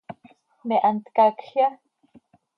¿Me 0.71 0.77
hant 0.89 1.03
caacjya? 1.19 1.67